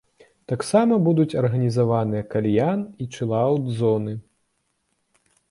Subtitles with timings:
[0.51, 4.13] Таксама будуць арганізаваныя кальян- і чылаўт-зоны.